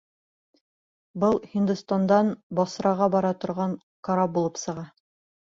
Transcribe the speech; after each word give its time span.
Был 1.23 1.37
Һиндостандан 1.51 2.33
Басраға 2.61 3.11
бара 3.17 3.33
торған 3.47 3.79
карап 4.09 4.35
булып 4.39 4.63
сыға. 4.67 4.89